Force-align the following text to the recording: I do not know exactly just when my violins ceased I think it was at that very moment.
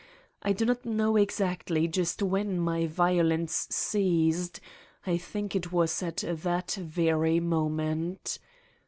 I 0.41 0.51
do 0.51 0.65
not 0.65 0.83
know 0.83 1.15
exactly 1.15 1.87
just 1.87 2.23
when 2.23 2.57
my 2.59 2.87
violins 2.87 3.67
ceased 3.69 4.59
I 5.05 5.17
think 5.19 5.55
it 5.55 5.71
was 5.71 6.01
at 6.01 6.23
that 6.25 6.71
very 6.73 7.39
moment. 7.39 8.39